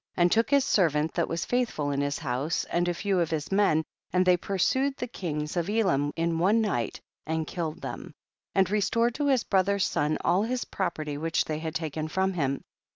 9. 0.17 0.23
And 0.23 0.31
took 0.31 0.49
his 0.49 0.65
servant 0.65 1.13
that 1.13 1.27
was 1.27 1.45
faithful 1.45 1.91
in 1.91 2.01
his 2.01 2.17
house 2.17 2.63
and 2.71 2.87
a 2.87 2.93
few 2.95 3.19
of 3.19 3.29
his 3.29 3.51
men, 3.51 3.83
and 4.11 4.25
they 4.25 4.35
pursued 4.35 4.97
the 4.97 5.05
kings 5.05 5.55
of 5.55 5.69
Elam 5.69 6.11
in 6.15 6.39
one 6.39 6.59
night 6.59 6.99
and 7.27 7.45
killed 7.45 7.83
them, 7.83 8.15
and 8.55 8.67
restored 8.71 9.13
to 9.13 9.27
his 9.27 9.43
brother's 9.43 9.85
son 9.85 10.17
all 10.25 10.41
his 10.41 10.65
property 10.65 11.19
which 11.19 11.45
they 11.45 11.59
had 11.59 11.75
taken 11.75 12.07
from 12.07 12.33
him. 12.33 12.63